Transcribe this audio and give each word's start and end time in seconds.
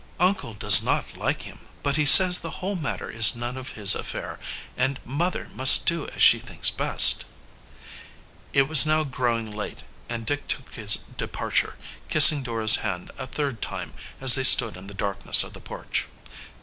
"Uncle 0.19 0.55
does 0.55 0.81
not 0.81 1.15
like 1.15 1.43
him, 1.43 1.67
but 1.83 1.95
he 1.95 2.05
says 2.07 2.39
the 2.39 2.49
whole 2.57 2.75
matter 2.75 3.11
is 3.11 3.35
none 3.35 3.55
of 3.55 3.73
his 3.73 3.93
affair 3.93 4.39
and 4.75 4.97
mother 5.05 5.47
must 5.53 5.85
do 5.85 6.07
as 6.07 6.23
she 6.23 6.39
thinks 6.39 6.71
best." 6.71 7.23
It 8.51 8.63
was 8.63 8.83
now 8.83 9.03
growing 9.03 9.51
late, 9.51 9.83
and 10.09 10.25
Dick 10.25 10.47
took 10.47 10.73
his 10.73 11.01
departure, 11.17 11.75
kissing 12.09 12.41
Dora's 12.41 12.77
hand 12.77 13.11
a 13.19 13.27
third 13.27 13.61
time 13.61 13.93
as 14.19 14.33
they 14.33 14.43
stood 14.43 14.75
in 14.75 14.87
the 14.87 14.95
darkness 14.95 15.43
of 15.43 15.53
the 15.53 15.61
porch. 15.61 16.07